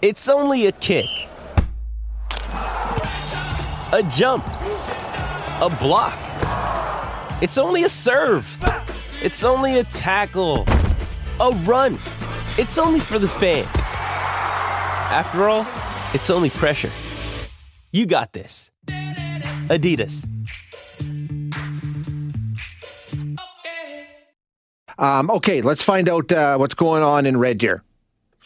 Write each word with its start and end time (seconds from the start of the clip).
It's 0.00 0.28
only 0.28 0.66
a 0.66 0.72
kick, 0.72 1.08
a 2.52 4.08
jump, 4.12 4.46
a 4.46 5.76
block. 5.80 6.16
It's 7.42 7.58
only 7.58 7.82
a 7.82 7.88
serve. 7.88 8.46
It's 9.20 9.42
only 9.42 9.80
a 9.80 9.82
tackle, 9.82 10.66
a 11.40 11.50
run. 11.64 11.94
It's 12.58 12.78
only 12.78 13.00
for 13.00 13.18
the 13.18 13.26
fans. 13.26 13.66
After 15.10 15.48
all, 15.48 15.66
it's 16.14 16.30
only 16.30 16.50
pressure. 16.50 16.92
You 17.90 18.06
got 18.06 18.32
this. 18.32 18.70
Adidas. 19.66 20.28
Um, 24.96 25.28
okay, 25.28 25.60
let's 25.60 25.82
find 25.82 26.08
out 26.08 26.30
uh, 26.30 26.56
what's 26.56 26.74
going 26.74 27.02
on 27.02 27.26
in 27.26 27.36
Red 27.36 27.58
Deer. 27.58 27.82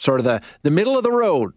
Sort 0.02 0.18
of 0.18 0.24
the, 0.24 0.42
the 0.62 0.72
middle 0.72 0.98
of 0.98 1.04
the 1.04 1.12
road, 1.12 1.52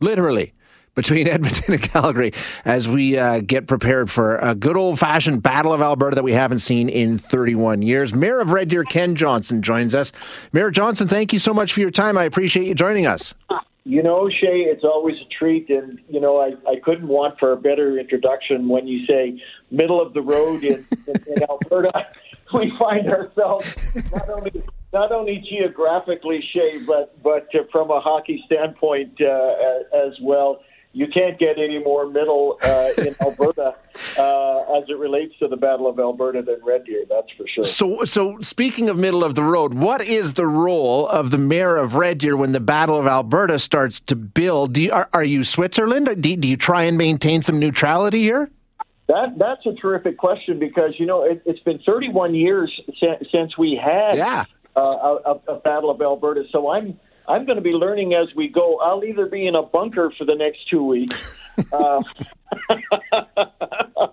literally, 0.00 0.54
between 0.94 1.28
Edmonton 1.28 1.74
and 1.74 1.82
Calgary 1.82 2.32
as 2.64 2.88
we 2.88 3.18
uh, 3.18 3.40
get 3.40 3.66
prepared 3.66 4.10
for 4.10 4.36
a 4.36 4.54
good 4.54 4.78
old 4.78 4.98
fashioned 4.98 5.42
Battle 5.42 5.74
of 5.74 5.82
Alberta 5.82 6.14
that 6.14 6.24
we 6.24 6.32
haven't 6.32 6.60
seen 6.60 6.88
in 6.88 7.18
31 7.18 7.82
years. 7.82 8.14
Mayor 8.14 8.40
of 8.40 8.50
Red 8.50 8.70
Deer, 8.70 8.82
Ken 8.84 9.14
Johnston, 9.14 9.60
joins 9.60 9.94
us. 9.94 10.10
Mayor 10.54 10.70
Johnston, 10.70 11.06
thank 11.06 11.34
you 11.34 11.38
so 11.38 11.52
much 11.52 11.74
for 11.74 11.80
your 11.80 11.90
time. 11.90 12.16
I 12.16 12.24
appreciate 12.24 12.66
you 12.66 12.74
joining 12.74 13.04
us. 13.04 13.34
You 13.84 14.02
know, 14.02 14.30
Shay, 14.30 14.62
it's 14.62 14.84
always 14.84 15.16
a 15.20 15.28
treat. 15.38 15.68
And, 15.68 16.00
you 16.08 16.18
know, 16.18 16.40
I, 16.40 16.54
I 16.66 16.76
couldn't 16.82 17.08
want 17.08 17.38
for 17.38 17.52
a 17.52 17.58
better 17.58 17.98
introduction 17.98 18.68
when 18.68 18.88
you 18.88 19.04
say 19.04 19.38
middle 19.70 20.00
of 20.00 20.14
the 20.14 20.22
road 20.22 20.64
in, 20.64 20.86
in, 21.06 21.14
in 21.26 21.42
Alberta. 21.42 22.06
We 22.54 22.72
find 22.78 23.08
ourselves 23.08 23.74
not 24.12 24.28
only 24.28 24.62
not 24.92 25.10
only 25.10 25.42
geographically, 25.48 26.42
Shay, 26.52 26.78
but 26.86 27.22
but 27.22 27.48
uh, 27.54 27.64
from 27.70 27.90
a 27.90 28.00
hockey 28.00 28.42
standpoint 28.46 29.20
uh, 29.20 29.54
as 29.94 30.12
well 30.20 30.60
you 30.92 31.06
can't 31.08 31.38
get 31.38 31.58
any 31.58 31.78
more 31.78 32.06
middle 32.06 32.58
uh, 32.62 32.90
in 32.98 33.14
Alberta 33.22 33.74
uh, 34.18 34.78
as 34.78 34.84
it 34.88 34.98
relates 34.98 35.34
to 35.38 35.48
the 35.48 35.56
Battle 35.56 35.88
of 35.88 35.98
Alberta 35.98 36.42
than 36.42 36.62
Red 36.62 36.84
Deer. 36.84 37.04
That's 37.08 37.30
for 37.36 37.46
sure. 37.48 37.64
So, 37.64 38.04
so 38.04 38.40
speaking 38.42 38.90
of 38.90 38.98
middle 38.98 39.24
of 39.24 39.34
the 39.34 39.42
road, 39.42 39.74
what 39.74 40.02
is 40.02 40.34
the 40.34 40.46
role 40.46 41.08
of 41.08 41.30
the 41.30 41.38
mayor 41.38 41.76
of 41.76 41.94
Red 41.94 42.18
Deer 42.18 42.36
when 42.36 42.52
the 42.52 42.60
Battle 42.60 42.98
of 42.98 43.06
Alberta 43.06 43.58
starts 43.58 44.00
to 44.00 44.16
build? 44.16 44.76
You, 44.76 44.92
are, 44.92 45.08
are, 45.12 45.24
you 45.24 45.44
Switzerland? 45.44 46.22
Do, 46.22 46.36
do 46.36 46.48
you 46.48 46.56
try 46.56 46.82
and 46.84 46.98
maintain 46.98 47.40
some 47.42 47.58
neutrality 47.58 48.20
here? 48.20 48.50
That 49.08 49.36
that's 49.36 49.66
a 49.66 49.74
terrific 49.74 50.16
question 50.16 50.58
because 50.58 50.94
you 50.98 51.06
know 51.06 51.24
it, 51.24 51.42
has 51.46 51.58
been 51.60 51.80
31 51.80 52.34
years 52.34 52.70
since, 53.00 53.28
since 53.32 53.58
we 53.58 53.78
had 53.82 54.16
yeah. 54.16 54.44
uh, 54.76 54.80
a, 54.80 55.40
a 55.48 55.60
Battle 55.60 55.90
of 55.90 56.00
Alberta. 56.00 56.44
So 56.52 56.70
I'm 56.70 56.98
I'm 57.28 57.44
going 57.44 57.56
to 57.56 57.62
be 57.62 57.70
learning 57.70 58.14
as 58.14 58.28
we 58.36 58.48
go. 58.48 58.78
I'll 58.78 59.04
either 59.04 59.26
be 59.26 59.46
in 59.46 59.54
a 59.54 59.62
bunker 59.62 60.12
for 60.16 60.24
the 60.24 60.34
next 60.34 60.68
two 60.70 60.84
weeks, 60.84 61.34
uh, 61.72 62.02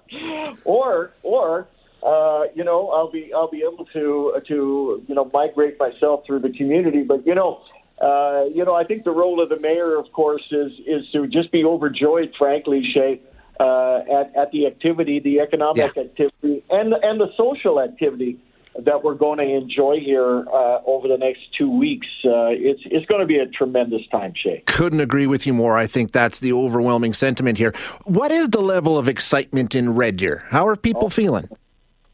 or 0.66 1.12
or 1.22 1.68
uh, 2.02 2.44
you 2.56 2.64
know 2.64 2.90
I'll 2.90 3.12
be 3.12 3.32
I'll 3.34 3.50
be 3.50 3.64
able 3.72 3.86
to 3.94 4.42
to 4.48 5.04
you 5.08 5.16
know 5.16 5.30
migrate 5.32 5.80
myself 5.80 6.26
through 6.26 6.40
the 6.40 6.52
community. 6.52 7.04
But 7.04 7.26
you 7.26 7.36
know. 7.36 7.62
Uh, 8.02 8.46
you 8.56 8.64
know, 8.64 8.74
I 8.74 8.86
think 8.86 9.04
the 9.04 9.12
role 9.12 9.44
of 9.44 9.50
the 9.50 9.60
mayor, 9.60 10.00
of 10.00 10.10
course, 10.14 10.46
is 10.52 10.72
is 10.88 11.12
to 11.12 11.28
just 11.28 11.52
be 11.52 11.66
overjoyed, 11.66 12.32
frankly, 12.38 12.82
Shay, 12.94 13.20
uh, 13.60 14.00
at 14.12 14.36
at 14.36 14.52
the 14.52 14.68
activity, 14.68 15.20
the 15.20 15.40
economic 15.40 15.96
yeah. 15.96 16.04
activity, 16.04 16.64
and 16.70 16.94
and 16.94 17.20
the 17.20 17.32
social 17.38 17.82
activity 17.82 18.40
that 18.86 19.04
we're 19.04 19.16
going 19.16 19.40
to 19.40 19.44
enjoy 19.44 20.00
here 20.00 20.46
uh, 20.48 20.80
over 20.86 21.08
the 21.08 21.18
next 21.18 21.42
two 21.58 21.70
weeks. 21.70 22.08
Uh, 22.24 22.48
it's 22.50 22.82
it's 22.86 23.06
going 23.08 23.22
to 23.22 23.28
be 23.28 23.38
a 23.38 23.48
tremendous 23.48 24.06
time, 24.08 24.34
Shay. 24.36 24.64
Couldn't 24.68 25.02
agree 25.02 25.28
with 25.28 25.46
you 25.46 25.54
more. 25.54 25.78
I 25.78 25.88
think 25.88 26.12
that's 26.12 26.40
the 26.40 26.54
overwhelming 26.54 27.14
sentiment 27.14 27.58
here. 27.58 27.74
What 28.06 28.32
is 28.32 28.50
the 28.50 28.62
level 28.62 28.98
of 28.98 29.08
excitement 29.08 29.76
in 29.76 29.96
Red 29.96 30.18
Deer? 30.18 30.44
How 30.50 30.68
are 30.68 30.76
people 30.76 31.06
oh. 31.06 31.10
feeling? 31.10 31.50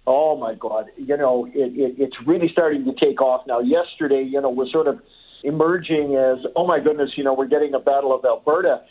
Oh 0.08 0.38
my 0.38 0.54
God! 0.56 0.86
You 0.98 1.18
know, 1.18 1.46
it, 1.46 1.74
it, 1.76 1.96
it's 1.98 2.16
really 2.26 2.50
starting 2.52 2.86
to 2.86 2.94
take 2.94 3.22
off 3.22 3.46
now. 3.48 3.60
Yesterday, 3.60 4.22
you 4.22 4.40
know, 4.40 4.50
was 4.50 4.72
sort 4.72 4.88
of 4.88 5.02
emerging 5.44 6.16
as, 6.16 6.40
oh 6.56 6.66
my 6.66 6.80
goodness, 6.80 7.12
you 7.16 7.24
know, 7.24 7.34
we're 7.34 7.46
getting 7.48 7.74
a 7.74 7.80
Battle 7.80 8.14
of 8.14 8.26
Alberta. 8.26 8.82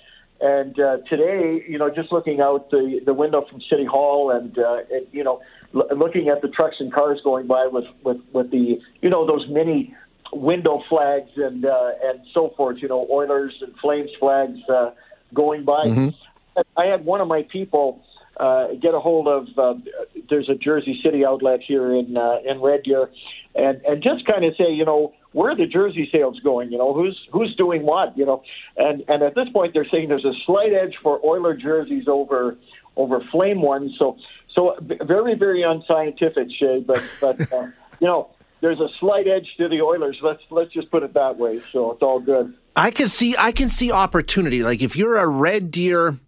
And 0.45 0.79
uh, 0.79 0.99
today, 1.09 1.65
you 1.67 1.79
know, 1.79 1.89
just 1.89 2.13
looking 2.13 2.43
out 2.43 2.71
the 2.71 3.01
the 3.07 3.15
window 3.15 3.47
from 3.51 3.63
City 3.63 3.87
Hall, 3.87 4.31
and, 4.31 4.59
uh, 4.59 4.81
and 4.93 5.07
you 5.11 5.25
know, 5.25 5.41
l- 5.75 5.89
looking 5.97 6.29
at 6.29 6.43
the 6.43 6.49
trucks 6.49 6.77
and 6.81 6.93
cars 6.93 7.19
going 7.25 7.47
by 7.47 7.67
with 7.67 7.87
with 8.05 8.19
with 8.35 8.51
the 8.51 8.79
you 9.01 9.09
know 9.09 9.27
those 9.27 9.49
mini 9.49 9.95
window 10.35 10.83
flags 10.91 11.31
and 11.37 11.65
uh, 11.65 11.93
and 12.05 12.21
so 12.35 12.53
forth. 12.59 12.77
You 12.83 12.89
know, 12.89 13.09
Oilers 13.11 13.55
and 13.63 13.75
Flames 13.79 14.11
flags 14.21 14.59
uh, 14.69 14.91
going 15.33 15.65
by. 15.65 15.87
Mm-hmm. 15.87 16.61
I 16.77 16.85
had 16.85 17.07
one 17.07 17.23
of 17.23 17.29
my 17.29 17.47
people 17.51 18.05
uh, 18.37 18.75
get 18.83 18.93
a 18.93 19.01
hold 19.01 19.29
of. 19.29 19.47
Uh, 19.57 19.81
there's 20.29 20.51
a 20.51 20.57
Jersey 20.57 21.01
City 21.03 21.25
outlet 21.25 21.61
here 21.67 21.95
in 21.95 22.19
uh, 22.19 22.41
in 22.45 22.61
Red 22.61 22.83
Deer, 22.83 23.09
and 23.55 23.81
and 23.87 24.03
just 24.03 24.27
kind 24.27 24.45
of 24.45 24.55
say, 24.59 24.71
you 24.71 24.85
know, 24.85 25.15
where 25.35 25.51
are 25.51 25.57
the 25.57 25.67
jersey 25.67 26.09
sales 26.11 26.39
going? 26.41 26.73
You 26.73 26.79
know, 26.79 26.95
who's 26.95 27.19
who's 27.33 27.55
doing 27.57 27.83
what? 27.83 28.17
You 28.17 28.25
know, 28.25 28.43
and 28.77 29.05
and 29.09 29.23
at 29.23 29.35
this 29.35 29.49
point 29.53 29.75
they're 29.75 29.87
saying 29.91 30.09
there's 30.09 30.25
a 30.25 30.33
slight 30.47 30.73
edge 30.73 30.95
for 31.03 31.21
Oiler 31.27 31.55
jerseys 31.55 32.09
over 32.09 32.57
over 32.97 33.21
Flame 33.31 33.61
ones. 33.61 33.93
So 33.99 34.17
so 34.55 34.77
very 34.81 35.35
very 35.35 35.63
unscientific, 35.63 36.49
Shay. 36.59 36.83
But 36.87 37.03
but 37.21 37.53
uh, 37.53 37.67
you 38.01 38.07
know. 38.07 38.31
There's 38.61 38.81
a 38.81 38.89
slight 38.99 39.29
edge 39.29 39.47
to 39.59 39.69
the 39.69 39.83
Oilers. 39.83 40.17
Let's 40.23 40.41
let's 40.49 40.73
just 40.73 40.91
put 40.91 41.03
it 41.03 41.13
that 41.13 41.37
way. 41.37 41.61
So 41.71 41.93
it's 41.93 42.01
all 42.01 42.19
good. 42.19 42.55
I 42.75 42.93
can 42.93 43.09
see 43.09 43.37
I 43.37 43.53
can 43.53 43.69
see 43.69 43.93
opportunity. 43.93 44.63
Like 44.63 44.81
if 44.81 44.97
you're 44.97 45.19
a 45.19 45.27
Red 45.27 45.71
Deer 45.71 46.19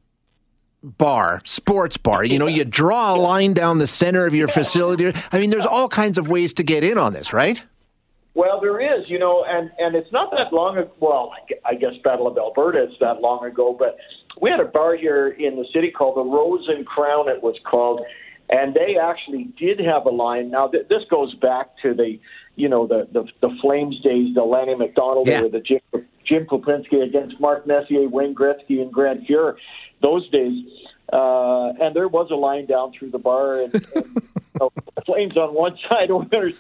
bar, 0.83 1.41
sports 1.45 1.97
bar. 1.97 2.25
You 2.25 2.39
know, 2.39 2.47
you 2.47 2.65
draw 2.65 3.15
a 3.15 3.16
line 3.16 3.55
down 3.55 3.78
the 3.78 3.87
center 3.87 4.27
of 4.27 4.34
your 4.34 4.49
facility. 4.49 5.12
I 5.33 5.39
mean, 5.39 5.49
there's 5.49 5.65
all 5.65 5.89
kinds 5.89 6.19
of 6.19 6.28
ways 6.28 6.53
to 6.55 6.62
get 6.62 6.84
in 6.84 6.99
on 6.99 7.15
this, 7.15 7.33
right? 7.33 7.62
Well, 8.37 8.61
there 8.61 8.79
is, 8.79 9.09
you 9.09 9.19
know, 9.19 9.47
and 9.49 9.71
and 9.79 9.97
it's 9.97 10.13
not 10.13 10.31
that 10.33 10.53
long 10.53 10.77
ago. 10.77 10.91
Well, 11.01 11.33
I 11.65 11.75
guess 11.75 11.95
Battle 12.05 12.27
of 12.27 12.37
Alberta 12.37 12.83
it's 12.83 12.99
that 13.01 13.23
long 13.23 13.47
ago, 13.47 13.75
but 13.77 13.97
we 14.43 14.51
had 14.51 14.61
a 14.61 14.67
bar 14.67 14.95
here 14.95 15.29
in 15.29 15.57
the 15.57 15.65
city 15.73 15.91
called 15.91 16.19
the 16.19 16.31
Rose 16.31 16.69
and 16.69 16.85
Crown. 16.85 17.31
It 17.31 17.43
was 17.43 17.57
called, 17.65 18.03
and 18.51 18.75
they 18.75 18.99
actually 19.03 19.45
did 19.59 19.81
have 19.81 20.05
a 20.05 20.11
line. 20.11 20.51
Now 20.51 20.69
th- 20.69 20.87
this 20.89 21.03
goes 21.11 21.35
back 21.37 21.79
to 21.81 21.95
the, 21.95 22.21
you 22.57 22.69
know, 22.69 22.87
the 22.87 23.09
the, 23.11 23.25
the 23.41 23.57
Flames 23.63 23.99
days, 24.01 24.35
the 24.35 24.43
Lanny 24.43 24.75
McDonald 24.75 25.29
yeah. 25.29 25.41
or 25.41 25.49
the 25.49 25.61
Jim 25.61 25.81
Jim 26.27 26.45
Kropinski 26.45 27.03
against 27.03 27.41
Mark 27.41 27.67
Messier, 27.67 28.07
Wayne 28.07 28.35
Gretzky, 28.35 28.83
and 28.83 28.93
Grant 28.93 29.27
Fuhr. 29.27 29.57
Those 30.03 30.29
days, 30.29 30.63
uh, 31.11 31.73
and 31.81 31.97
there 31.97 32.09
was 32.09 32.31
a 32.31 32.37
line 32.37 32.67
down 32.67 32.93
through 32.93 33.13
the 33.13 33.19
bar, 33.19 33.63
and, 33.63 33.75
and 33.75 34.07
you 34.15 34.23
know, 34.61 34.73
Flames 35.07 35.39
on 35.39 35.55
one 35.55 35.79
side, 35.89 36.11
Oilers 36.11 36.53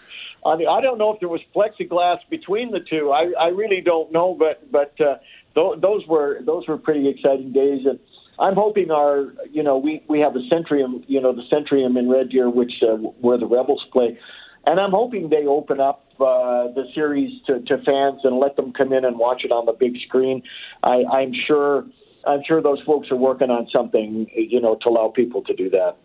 I 0.46 0.56
mean, 0.56 0.68
I 0.68 0.80
don't 0.80 0.98
know 0.98 1.12
if 1.12 1.20
there 1.20 1.28
was 1.28 1.40
plexiglass 1.54 2.18
between 2.30 2.70
the 2.70 2.80
two. 2.80 3.10
I, 3.10 3.32
I 3.38 3.48
really 3.48 3.80
don't 3.80 4.12
know, 4.12 4.36
but 4.38 4.70
but 4.70 4.94
uh, 5.00 5.16
th- 5.54 5.80
those 5.80 6.06
were 6.06 6.40
those 6.44 6.66
were 6.68 6.78
pretty 6.78 7.08
exciting 7.08 7.52
days, 7.52 7.84
and 7.84 7.98
I'm 8.38 8.54
hoping 8.54 8.90
our 8.90 9.32
you 9.50 9.62
know 9.62 9.76
we 9.78 10.02
we 10.08 10.20
have 10.20 10.36
a 10.36 10.40
Centrium 10.52 11.04
you 11.08 11.20
know 11.20 11.34
the 11.34 11.42
Centrium 11.52 11.98
in 11.98 12.08
Red 12.08 12.30
Deer, 12.30 12.48
which 12.48 12.72
uh, 12.82 12.96
where 12.96 13.38
the 13.38 13.46
Rebels 13.46 13.84
play, 13.92 14.18
and 14.66 14.78
I'm 14.78 14.92
hoping 14.92 15.30
they 15.30 15.46
open 15.46 15.80
up 15.80 16.04
uh, 16.20 16.68
the 16.74 16.84
series 16.94 17.42
to, 17.46 17.60
to 17.60 17.78
fans 17.84 18.20
and 18.24 18.38
let 18.38 18.56
them 18.56 18.72
come 18.72 18.92
in 18.92 19.04
and 19.04 19.18
watch 19.18 19.42
it 19.44 19.50
on 19.50 19.66
the 19.66 19.72
big 19.72 19.96
screen. 20.06 20.42
I, 20.82 21.02
I'm 21.12 21.32
sure 21.46 21.84
I'm 22.26 22.42
sure 22.46 22.62
those 22.62 22.82
folks 22.86 23.10
are 23.10 23.16
working 23.16 23.50
on 23.50 23.68
something 23.72 24.28
you 24.34 24.60
know 24.60 24.76
to 24.82 24.88
allow 24.88 25.08
people 25.08 25.42
to 25.42 25.54
do 25.54 25.70
that. 25.70 25.96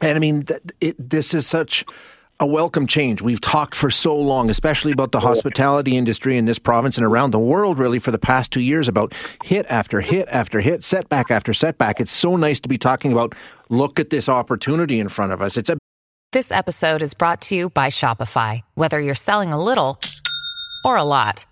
And 0.00 0.16
I 0.16 0.18
mean, 0.18 0.44
th- 0.44 0.60
it, 0.80 1.10
this 1.10 1.34
is 1.34 1.46
such 1.46 1.84
a 2.40 2.46
welcome 2.46 2.86
change. 2.86 3.20
We've 3.20 3.40
talked 3.40 3.74
for 3.74 3.90
so 3.90 4.16
long, 4.16 4.48
especially 4.48 4.92
about 4.92 5.12
the 5.12 5.20
hospitality 5.20 5.94
industry 5.96 6.38
in 6.38 6.46
this 6.46 6.58
province 6.58 6.96
and 6.96 7.04
around 7.04 7.32
the 7.32 7.38
world, 7.38 7.78
really, 7.78 7.98
for 7.98 8.10
the 8.10 8.18
past 8.18 8.50
two 8.50 8.62
years 8.62 8.88
about 8.88 9.12
hit 9.44 9.66
after 9.68 10.00
hit 10.00 10.26
after 10.30 10.62
hit, 10.62 10.82
setback 10.82 11.30
after 11.30 11.52
setback. 11.52 12.00
It's 12.00 12.10
so 12.10 12.36
nice 12.36 12.58
to 12.60 12.68
be 12.68 12.78
talking 12.78 13.12
about 13.12 13.34
look 13.68 14.00
at 14.00 14.08
this 14.08 14.26
opportunity 14.26 14.98
in 15.00 15.10
front 15.10 15.32
of 15.32 15.42
us. 15.42 15.58
It's 15.58 15.68
a 15.68 15.76
This 16.32 16.50
episode 16.50 17.02
is 17.02 17.12
brought 17.12 17.42
to 17.42 17.54
you 17.54 17.68
by 17.68 17.88
Shopify. 17.88 18.62
Whether 18.74 19.00
you're 19.02 19.14
selling 19.14 19.52
a 19.52 19.62
little 19.62 20.00
or 20.82 20.96
a 20.96 21.04
lot, 21.04 21.44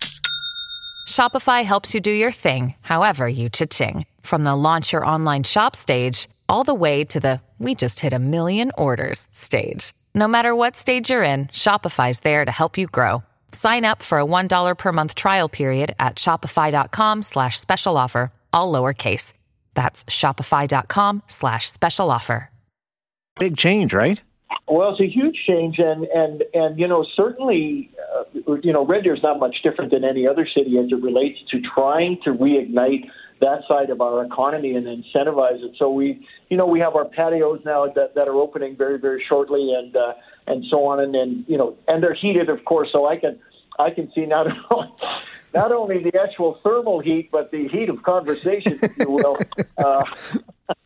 Shopify 1.07 1.63
helps 1.63 1.93
you 1.93 2.01
do 2.01 2.11
your 2.11 2.31
thing, 2.31 2.73
however 2.81 3.29
you 3.29 3.49
cha-ching. 3.49 4.07
From 4.21 4.43
the 4.43 4.55
launch 4.55 4.91
your 4.91 5.05
online 5.05 5.43
shop 5.43 5.75
stage 5.75 6.27
all 6.47 6.63
the 6.63 6.73
way 6.73 7.03
to 7.05 7.19
the 7.19 7.41
we 7.59 7.75
just 7.75 7.99
hit 7.99 8.11
a 8.11 8.19
million 8.19 8.71
orders 8.75 9.27
stage. 9.31 9.93
No 10.13 10.27
matter 10.27 10.55
what 10.55 10.77
stage 10.77 11.09
you're 11.09 11.23
in, 11.23 11.47
Shopify's 11.47 12.21
there 12.21 12.45
to 12.45 12.51
help 12.51 12.77
you 12.77 12.87
grow. 12.87 13.23
Sign 13.51 13.83
up 13.83 14.01
for 14.01 14.19
a 14.19 14.25
$1 14.25 14.77
per 14.77 14.91
month 14.91 15.15
trial 15.15 15.49
period 15.49 15.93
at 15.99 16.15
shopify.com 16.15 17.23
slash 17.23 17.59
special 17.59 17.97
offer, 17.97 18.31
all 18.53 18.71
lowercase. 18.71 19.33
That's 19.73 20.05
shopify.com 20.05 21.23
slash 21.27 21.69
special 21.69 22.09
offer. 22.11 22.49
Big 23.39 23.55
change, 23.55 23.93
right? 23.93 24.21
Well, 24.67 24.91
it's 24.91 24.99
a 24.99 25.07
huge 25.07 25.37
change, 25.47 25.79
and 25.79 26.03
and 26.05 26.43
and 26.53 26.79
you 26.79 26.87
know 26.87 27.05
certainly, 27.15 27.89
uh, 28.15 28.55
you 28.61 28.73
know 28.73 28.85
Red 28.85 29.03
Deer 29.03 29.15
is 29.15 29.23
not 29.23 29.39
much 29.39 29.57
different 29.63 29.91
than 29.91 30.03
any 30.03 30.27
other 30.27 30.45
city 30.45 30.77
as 30.77 30.91
it 30.91 31.01
relates 31.01 31.39
to 31.51 31.61
trying 31.61 32.19
to 32.23 32.31
reignite 32.31 33.05
that 33.41 33.61
side 33.67 33.89
of 33.89 34.01
our 34.01 34.25
economy 34.25 34.75
and 34.75 34.85
incentivize 34.85 35.63
it. 35.63 35.71
So 35.77 35.91
we, 35.91 36.25
you 36.49 36.57
know, 36.57 36.65
we 36.65 36.79
have 36.79 36.95
our 36.95 37.05
patios 37.05 37.63
now 37.65 37.87
that, 37.87 38.15
that 38.15 38.27
are 38.27 38.35
opening 38.35 38.75
very, 38.75 38.99
very 38.99 39.23
shortly, 39.27 39.73
and 39.73 39.95
uh, 39.95 40.13
and 40.47 40.65
so 40.69 40.85
on, 40.85 40.99
and 40.99 41.13
then 41.13 41.45
you 41.47 41.57
know, 41.57 41.75
and 41.87 42.03
they're 42.03 42.13
heated, 42.13 42.49
of 42.49 42.65
course, 42.65 42.89
so 42.91 43.07
I 43.07 43.17
can 43.17 43.39
I 43.77 43.91
can 43.91 44.11
see 44.13 44.25
not 44.25 44.47
only 44.71 44.91
not 45.53 45.71
only 45.71 46.03
the 46.03 46.19
actual 46.19 46.59
thermal 46.63 46.99
heat, 46.99 47.29
but 47.31 47.51
the 47.51 47.67
heat 47.67 47.89
of 47.89 48.03
conversation, 48.03 48.79
if 48.81 48.97
you 48.97 49.11
will. 49.11 49.37
Uh, 49.77 50.03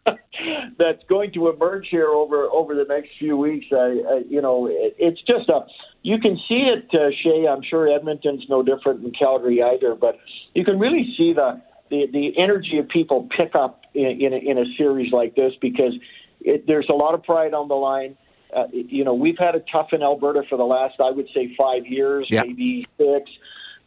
that's 0.77 1.03
going 1.09 1.31
to 1.31 1.49
emerge 1.49 1.87
here 1.89 2.07
over 2.07 2.43
over 2.45 2.75
the 2.75 2.85
next 2.87 3.09
few 3.17 3.35
weeks. 3.35 3.65
I, 3.71 3.75
I 4.07 4.21
you 4.29 4.41
know, 4.41 4.67
it, 4.67 4.95
it's 4.99 5.21
just 5.21 5.49
a 5.49 5.61
you 6.03 6.19
can 6.19 6.37
see 6.47 6.69
it, 6.69 6.93
uh, 6.93 7.09
Shay. 7.23 7.47
I'm 7.47 7.63
sure 7.63 7.87
Edmonton's 7.87 8.43
no 8.49 8.61
different 8.61 9.01
than 9.01 9.11
Calgary 9.11 9.63
either, 9.63 9.95
but 9.95 10.19
you 10.53 10.63
can 10.63 10.79
really 10.79 11.13
see 11.17 11.33
the 11.33 11.61
the, 11.89 12.07
the 12.11 12.33
energy 12.37 12.77
of 12.77 12.87
people 12.87 13.29
pick 13.35 13.55
up 13.55 13.81
in, 13.93 14.21
in, 14.21 14.33
a, 14.33 14.37
in 14.37 14.57
a 14.57 14.65
series 14.77 15.11
like 15.11 15.35
this 15.35 15.53
because 15.61 15.93
it, 16.41 16.65
there's 16.67 16.87
a 16.89 16.93
lot 16.93 17.13
of 17.13 17.23
pride 17.23 17.53
on 17.53 17.67
the 17.67 17.75
line. 17.75 18.17
Uh, 18.55 18.67
you 18.71 19.03
know, 19.03 19.13
we've 19.13 19.37
had 19.37 19.55
it 19.55 19.65
tough 19.71 19.93
in 19.93 20.03
Alberta 20.03 20.43
for 20.47 20.57
the 20.57 20.63
last, 20.63 20.95
I 20.99 21.09
would 21.11 21.27
say, 21.33 21.55
five 21.57 21.87
years, 21.87 22.27
yeah. 22.29 22.43
maybe 22.43 22.87
six. 22.97 23.29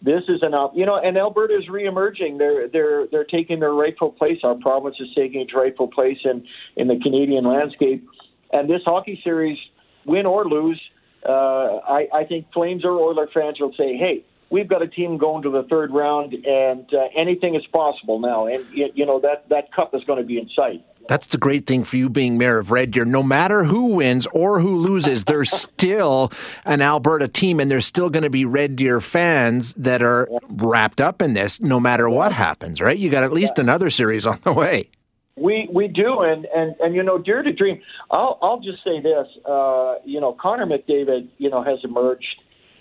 This 0.03 0.23
is 0.29 0.43
an 0.43 0.55
up, 0.55 0.73
you 0.75 0.85
know, 0.85 0.97
and 0.97 1.17
Alberta 1.17 1.57
is 1.57 1.69
reemerging. 1.71 2.37
They're 2.37 2.69
they're 2.69 3.07
they're 3.07 3.25
taking 3.25 3.61
their 3.61 3.73
rightful 3.73 4.11
place. 4.11 4.39
Our 4.45 4.55
province 4.55 4.97
is 5.01 5.09
taking 5.15 5.41
its 5.41 5.55
rightful 5.55 5.89
place 5.89 6.19
in 6.25 6.45
in 6.77 6.89
the 6.89 6.99
Canadian 7.03 7.45
landscape. 7.45 8.07
And 8.53 8.69
this 8.69 8.83
hockey 8.85 9.19
series, 9.25 9.59
win 10.05 10.27
or 10.27 10.45
lose, 10.45 10.81
uh, 11.27 11.79
I, 11.89 12.09
I 12.13 12.25
think 12.25 12.53
Flames 12.53 12.85
or 12.85 12.91
Oiler 12.91 13.29
fans 13.33 13.59
will 13.59 13.73
say, 13.73 13.97
"Hey, 13.97 14.23
we've 14.51 14.69
got 14.69 14.83
a 14.83 14.89
team 14.89 15.19
going 15.19 15.43
to 15.43 15.51
the 15.51 15.65
third 15.65 15.93
round, 15.93 16.35
and 16.35 16.87
uh, 16.93 17.09
anything 17.17 17.55
is 17.55 17.67
possible 17.73 18.19
now. 18.19 18.47
And 18.47 18.65
you 18.73 19.07
know 19.07 19.21
that 19.21 19.49
that 19.49 19.73
cup 19.73 19.95
is 19.95 20.03
going 20.05 20.21
to 20.21 20.27
be 20.27 20.39
in 20.39 20.49
sight. 20.55 20.85
That's 21.09 21.29
the 21.29 21.39
great 21.39 21.67
thing 21.67 21.85
for 21.85 21.97
you 21.97 22.09
being 22.09 22.37
mayor 22.37 22.59
of 22.59 22.73
Red 22.73 22.91
Deer. 22.91 23.05
No 23.05 23.23
matter 23.23 23.63
who 23.65 23.87
wins 23.87 24.27
or 24.33 24.59
who 24.59 24.77
loses, 24.77 25.25
there's 25.25 25.53
still 25.63 26.33
an 26.65 26.83
Alberta 26.83 27.29
team, 27.29 27.61
and 27.61 27.71
there's 27.71 27.87
still 27.87 28.11
going 28.11 28.25
to 28.25 28.31
be 28.31 28.45
Red 28.45 28.77
Deer 28.77 29.01
fans 29.01 29.73
that 29.75 30.03
are 30.03 30.29
wrapped 30.49 31.01
up 31.01 31.23
in 31.23 31.33
this, 31.33 31.61
no 31.61 31.79
matter 31.79 32.09
what 32.09 32.33
happens. 32.33 32.81
Right? 32.81 32.99
You 32.99 33.11
got 33.11 33.25
at 33.25 33.33
least 33.33 33.59
another 33.59 33.91
series 33.91 34.27
on 34.27 34.41
the 34.43 34.53
way. 34.53 34.91
We 35.37 35.69
we 35.71 35.89
do, 35.89 36.21
and 36.21 36.47
and 36.47 36.75
and 36.81 36.95
you 36.95 37.03
know, 37.03 37.19
Dare 37.19 37.43
to 37.43 37.53
Dream. 37.53 37.81
I'll 38.11 38.39
I'll 38.41 38.61
just 38.61 38.83
say 38.83 39.01
this. 39.01 39.27
Uh, 39.45 39.97
you 40.05 40.21
know, 40.21 40.35
Connor 40.41 40.67
McDavid, 40.67 41.29
you 41.37 41.51
know, 41.51 41.63
has 41.63 41.79
emerged 41.85 42.25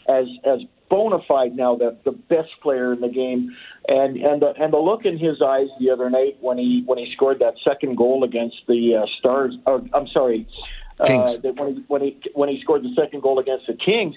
as 0.08 0.26
as 0.46 0.62
bona 0.96 1.20
fide 1.28 1.56
now 1.56 1.76
the 1.76 1.98
the 2.06 2.12
best 2.12 2.52
player 2.64 2.94
in 2.94 3.02
the 3.02 3.10
game, 3.10 3.54
and 3.88 4.16
and 4.16 4.42
the, 4.42 4.54
and 4.62 4.72
the 4.72 4.78
look 4.78 5.04
in 5.06 5.18
his 5.18 5.42
eyes 5.42 5.68
the 5.80 5.90
other 5.90 6.10
night 6.10 6.38
when 6.40 6.58
he 6.58 6.84
when 6.86 6.98
he 6.98 7.12
scored 7.14 7.40
that 7.40 7.56
second 7.70 7.98
goal 7.98 8.24
against 8.24 8.58
the 8.68 8.82
uh, 8.96 9.06
Stars. 9.20 9.54
Or, 9.66 9.82
I'm 9.94 10.08
sorry, 10.08 10.48
Kings. 11.06 11.36
Uh, 11.36 11.52
when 11.60 11.76
he 11.76 11.84
when 11.88 12.02
he 12.02 12.22
when 12.34 12.50
he 12.50 12.62
scored 12.62 12.84
the 12.84 12.94
second 12.96 13.22
goal 13.22 13.40
against 13.40 13.68
the 13.68 13.74
Kings. 13.74 14.16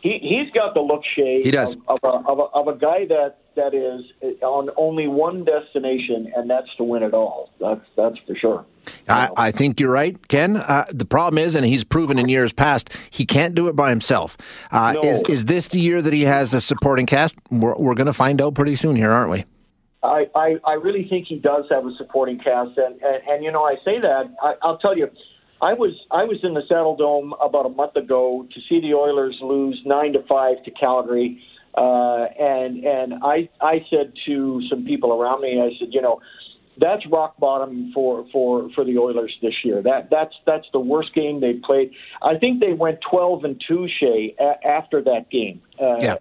He 0.00 0.18
he's 0.22 0.50
got 0.52 0.74
the 0.74 0.80
look 0.80 1.02
shade 1.16 1.44
he 1.44 1.50
does. 1.50 1.74
Of, 1.74 1.98
of, 2.02 2.24
a, 2.24 2.30
of, 2.30 2.38
a, 2.38 2.46
of 2.60 2.68
a 2.68 2.76
guy 2.78 3.06
that 3.06 3.38
that 3.58 3.74
is 3.74 4.40
on 4.42 4.70
only 4.76 5.06
one 5.06 5.44
destination, 5.44 6.32
and 6.34 6.48
that's 6.48 6.68
to 6.76 6.84
win 6.84 7.02
it 7.02 7.12
all. 7.12 7.50
That's 7.60 7.84
that's 7.96 8.16
for 8.26 8.34
sure. 8.34 8.64
I, 9.08 9.28
I, 9.36 9.50
think 9.50 9.80
you're 9.80 9.90
right, 9.90 10.16
Ken. 10.28 10.56
Uh, 10.56 10.86
the 10.90 11.04
problem 11.04 11.36
is, 11.36 11.54
and 11.54 11.66
he's 11.66 11.84
proven 11.84 12.18
in 12.18 12.28
years 12.28 12.54
past, 12.54 12.88
he 13.10 13.26
can't 13.26 13.54
do 13.54 13.68
it 13.68 13.76
by 13.76 13.90
himself. 13.90 14.38
Uh, 14.70 14.94
no. 14.94 15.02
Is 15.02 15.22
is 15.28 15.44
this 15.44 15.68
the 15.68 15.80
year 15.80 16.00
that 16.00 16.12
he 16.12 16.22
has 16.22 16.54
a 16.54 16.60
supporting 16.60 17.04
cast? 17.04 17.36
We're, 17.50 17.74
we're 17.74 17.94
going 17.94 18.06
to 18.06 18.12
find 18.14 18.40
out 18.40 18.54
pretty 18.54 18.76
soon 18.76 18.96
here, 18.96 19.10
aren't 19.10 19.30
we? 19.30 19.44
I, 20.02 20.26
I, 20.34 20.56
I 20.64 20.72
really 20.74 21.06
think 21.08 21.26
he 21.26 21.36
does 21.36 21.64
have 21.70 21.84
a 21.84 21.94
supporting 21.96 22.38
cast, 22.38 22.78
and 22.78 23.00
and, 23.02 23.22
and 23.28 23.44
you 23.44 23.52
know 23.52 23.64
I 23.64 23.74
say 23.84 24.00
that 24.00 24.34
I, 24.42 24.54
I'll 24.62 24.78
tell 24.78 24.96
you. 24.96 25.10
I 25.60 25.72
was 25.72 25.90
I 26.12 26.22
was 26.22 26.38
in 26.44 26.54
the 26.54 26.62
Saddledome 26.70 27.32
about 27.44 27.66
a 27.66 27.70
month 27.70 27.96
ago 27.96 28.46
to 28.54 28.60
see 28.68 28.80
the 28.80 28.94
Oilers 28.94 29.36
lose 29.42 29.80
nine 29.84 30.12
to 30.12 30.22
five 30.28 30.62
to 30.64 30.70
Calgary, 30.70 31.42
uh, 31.74 32.26
and 32.38 32.84
and 32.84 33.14
I 33.22 33.48
I 33.60 33.84
said 33.90 34.12
to 34.26 34.62
some 34.68 34.84
people 34.84 35.12
around 35.12 35.42
me, 35.42 35.60
I 35.60 35.78
said, 35.78 35.88
you 35.92 36.02
know, 36.02 36.20
that's 36.78 37.06
rock 37.06 37.36
bottom 37.38 37.92
for 37.92 38.26
for 38.32 38.70
for 38.74 38.84
the 38.84 38.98
Oilers 38.98 39.36
this 39.42 39.54
year. 39.64 39.82
That 39.82 40.08
that's 40.10 40.34
that's 40.46 40.66
the 40.72 40.80
worst 40.80 41.14
game 41.14 41.40
they 41.40 41.54
played. 41.54 41.92
I 42.22 42.38
think 42.38 42.60
they 42.60 42.72
went 42.72 42.98
twelve 43.08 43.44
and 43.44 43.62
two, 43.66 43.88
Shay, 44.00 44.34
a- 44.38 44.66
after 44.66 45.02
that 45.02 45.30
game. 45.30 45.60
Uh, 45.80 45.96
yeah. 46.00 46.16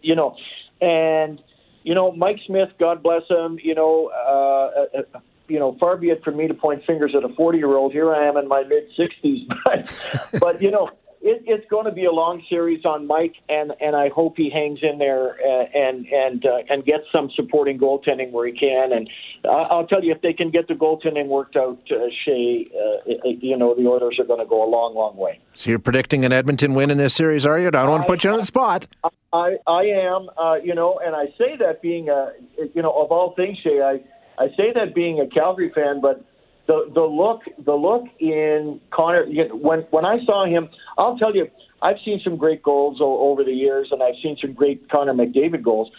you 0.00 0.14
know, 0.14 0.36
and 0.80 1.40
you 1.82 1.94
know 1.94 2.12
Mike 2.12 2.40
Smith, 2.46 2.70
God 2.78 3.02
bless 3.02 3.22
him. 3.28 3.58
You 3.62 3.74
know. 3.74 4.10
Uh, 4.12 4.98
uh 4.98 5.20
you 5.48 5.58
know, 5.58 5.76
far 5.78 5.98
be 5.98 6.08
it 6.08 6.24
from 6.24 6.38
me 6.38 6.48
to 6.48 6.54
point 6.54 6.82
fingers 6.86 7.14
at 7.14 7.28
a 7.28 7.34
40 7.34 7.58
year 7.58 7.76
old. 7.76 7.92
Here 7.92 8.14
I 8.14 8.26
am 8.26 8.38
in 8.38 8.48
my 8.48 8.62
mid 8.62 8.84
60s, 8.98 9.46
but, 9.64 10.40
but 10.40 10.62
you 10.62 10.70
know, 10.70 10.88
it, 11.22 11.42
it's 11.46 11.68
going 11.70 11.84
to 11.84 11.92
be 11.92 12.04
a 12.04 12.10
long 12.10 12.42
series 12.48 12.84
on 12.84 13.06
Mike, 13.06 13.34
and 13.48 13.72
and 13.80 13.94
I 13.94 14.08
hope 14.08 14.34
he 14.36 14.50
hangs 14.50 14.80
in 14.82 14.98
there 14.98 15.36
uh, 15.40 15.64
and 15.74 16.06
and 16.06 16.44
uh, 16.44 16.58
and 16.68 16.84
gets 16.84 17.04
some 17.12 17.30
supporting 17.34 17.78
goaltending 17.78 18.32
where 18.32 18.46
he 18.46 18.52
can. 18.52 18.92
And 18.92 19.08
I'll 19.48 19.86
tell 19.86 20.02
you, 20.02 20.12
if 20.12 20.20
they 20.20 20.32
can 20.32 20.50
get 20.50 20.68
the 20.68 20.74
goaltending 20.74 21.28
worked 21.28 21.56
out, 21.56 21.80
uh, 21.90 22.06
Shay, 22.24 22.66
uh, 22.74 23.12
you 23.24 23.56
know, 23.56 23.74
the 23.74 23.86
Oilers 23.86 24.18
are 24.18 24.24
going 24.24 24.40
to 24.40 24.46
go 24.46 24.64
a 24.64 24.68
long, 24.68 24.94
long 24.94 25.16
way. 25.16 25.38
So 25.54 25.70
you're 25.70 25.78
predicting 25.78 26.24
an 26.24 26.32
Edmonton 26.32 26.74
win 26.74 26.90
in 26.90 26.98
this 26.98 27.14
series, 27.14 27.46
are 27.46 27.58
you? 27.58 27.68
I 27.68 27.70
don't 27.70 27.90
want 27.90 28.02
to 28.02 28.08
put 28.08 28.24
you 28.24 28.30
on 28.30 28.38
the 28.38 28.46
spot. 28.46 28.86
I 29.32 29.56
I 29.66 29.82
am, 29.84 30.28
uh, 30.36 30.56
you 30.62 30.74
know, 30.74 31.00
and 31.04 31.14
I 31.14 31.26
say 31.38 31.56
that 31.58 31.80
being 31.82 32.08
a, 32.08 32.32
you 32.74 32.82
know, 32.82 32.90
of 32.90 33.12
all 33.12 33.34
things, 33.36 33.58
Shay, 33.62 33.80
I 33.80 34.00
I 34.42 34.48
say 34.56 34.72
that 34.74 34.94
being 34.94 35.20
a 35.20 35.26
Calgary 35.28 35.70
fan, 35.74 36.00
but 36.00 36.24
the 36.72 36.92
the 36.94 37.02
look 37.02 37.42
the 37.64 37.74
look 37.74 38.04
in 38.18 38.80
Connor 38.90 39.26
when 39.52 39.80
when 39.90 40.04
I 40.04 40.24
saw 40.24 40.46
him, 40.46 40.68
I'll 40.96 41.18
tell 41.18 41.34
you, 41.34 41.48
I've 41.82 41.98
seen 42.04 42.20
some 42.24 42.36
great 42.36 42.62
goals 42.62 42.98
over 43.00 43.44
the 43.44 43.52
years, 43.52 43.88
and 43.90 44.02
I've 44.02 44.14
seen 44.22 44.36
some 44.40 44.52
great 44.52 44.88
Connor 44.90 45.12
McDavid 45.12 45.62
goals. 45.62 45.90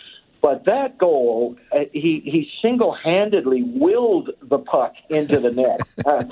But 0.41 0.65
that 0.65 0.97
goal, 0.97 1.57
uh, 1.71 1.85
he 1.91 2.21
he 2.25 2.49
single 2.61 2.93
handedly 2.93 3.63
willed 3.63 4.31
the 4.41 4.59
puck 4.59 4.93
into 5.09 5.39
the 5.39 5.51
net. 5.51 6.31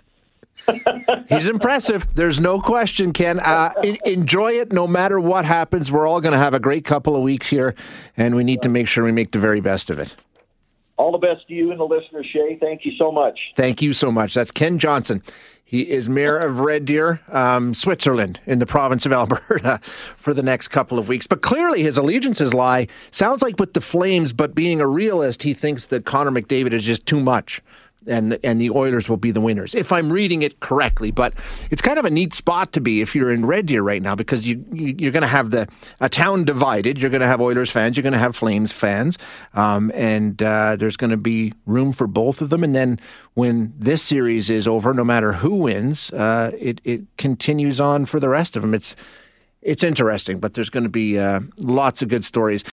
He's 1.30 1.48
impressive. 1.48 2.06
There's 2.14 2.40
no 2.40 2.60
question, 2.60 3.14
Ken. 3.14 3.40
Uh, 3.40 3.74
enjoy 4.06 4.54
it 4.54 4.72
no 4.72 4.86
matter 4.86 5.20
what 5.20 5.46
happens. 5.46 5.92
We're 5.92 6.06
all 6.06 6.22
going 6.22 6.34
to 6.34 6.38
have 6.38 6.54
a 6.54 6.60
great 6.60 6.86
couple 6.86 7.16
of 7.16 7.24
weeks 7.24 7.48
here, 7.48 7.74
and 8.16 8.36
we 8.36 8.44
need 8.44 8.62
to 8.62 8.70
make 8.70 8.88
sure 8.88 9.04
we 9.04 9.12
make 9.12 9.32
the 9.32 9.40
very 9.40 9.62
best 9.62 9.90
of 9.90 9.98
it. 9.98 10.14
All 11.02 11.12
the 11.12 11.18
best 11.18 11.48
to 11.48 11.54
you 11.56 11.72
and 11.72 11.80
the 11.80 11.84
listeners, 11.84 12.28
Shay. 12.32 12.60
Thank 12.62 12.86
you 12.86 12.92
so 12.96 13.12
much. 13.12 13.40
Thank 13.56 13.82
you 13.82 13.92
so 13.92 14.12
much. 14.12 14.36
That's 14.36 14.52
Ken 14.52 14.78
Johnston. 14.78 15.24
He 15.64 15.90
is 15.90 16.08
mayor 16.08 16.38
of 16.38 16.60
Red 16.60 16.86
Deer, 16.86 17.22
um, 17.30 17.74
Switzerland, 17.74 18.40
in 18.46 18.60
the 18.60 18.68
province 18.68 19.08
of 19.08 19.12
Alberta 19.22 19.80
for 20.18 20.32
the 20.32 20.44
next 20.44 20.68
couple 20.68 21.00
of 21.00 21.08
weeks. 21.08 21.26
But 21.26 21.42
clearly 21.42 21.82
his 21.82 21.98
allegiances 21.98 22.54
lie, 22.54 22.88
sounds 23.10 23.42
like 23.42 23.60
with 23.60 23.74
the 23.74 23.82
Flames, 23.82 24.32
but 24.32 24.54
being 24.54 24.80
a 24.80 24.86
realist, 24.86 25.42
he 25.42 25.56
thinks 25.56 25.88
that 25.88 26.06
Connor 26.06 26.30
McDavid 26.30 26.72
is 26.72 26.84
just 26.84 27.08
too 27.08 27.20
much 27.20 27.64
and 28.08 28.40
and 28.44 28.60
the 28.60 28.70
Oilers 28.72 29.08
will 29.10 29.18
be 29.18 29.32
the 29.32 29.42
winners 29.42 29.76
if 29.76 29.92
I'm 29.92 30.12
reading 30.12 30.42
it 30.42 30.60
correctly. 30.60 31.12
But 31.12 31.34
it's 31.70 31.82
kind 31.82 32.00
of 32.00 32.06
a 32.06 32.10
neat 32.10 32.34
spot 32.34 32.72
to 32.74 32.82
be 32.82 33.02
if 33.02 33.16
you're 33.16 33.32
in 33.32 33.46
Red 33.46 33.68
Deer 33.68 33.82
right 33.82 34.02
now 34.02 34.16
because 34.16 34.48
you, 34.48 34.66
you 34.74 35.10
are 35.10 35.12
going 35.12 35.22
to 35.22 35.28
have 35.28 35.52
the 35.52 35.68
a 36.00 36.10
town 36.10 36.46
divided. 36.46 37.00
You're 37.00 37.12
going 37.12 37.22
to 37.22 37.28
have 37.28 37.42
Oilers 37.42 37.72
fans. 37.72 37.98
You're 37.98 38.04
going 38.04 38.14
to 38.14 38.20
have 38.20 38.36
Flames 38.36 38.72
fans, 38.72 39.18
um, 39.54 39.92
and 39.94 40.42
uh, 40.42 40.76
there's 40.76 40.98
going 40.98 41.12
to 41.12 41.18
be 41.18 41.54
room 41.66 41.92
for 41.92 42.08
both 42.08 42.42
of 42.42 42.50
them. 42.50 42.64
And 42.64 42.76
then 42.76 43.00
when 43.34 43.74
this 43.78 44.02
series 44.02 44.50
is 44.50 44.68
over, 44.68 44.94
no 44.94 45.04
matter 45.04 45.34
who 45.34 45.56
wins, 45.56 46.12
uh, 46.12 46.52
it 46.58 46.82
it 46.84 47.02
continues 47.18 47.80
on 47.80 48.06
for 48.06 48.20
the 48.20 48.30
rest 48.30 48.56
of 48.56 48.62
them. 48.62 48.74
It's 48.74 48.96
it's 49.62 49.84
interesting, 49.84 50.40
but 50.40 50.56
there's 50.56 50.70
going 50.70 50.84
to 50.84 50.90
be 50.90 51.20
uh, 51.20 51.42
lots 51.58 52.02
of 52.02 52.10
good 52.10 52.26
stories. 52.26 52.64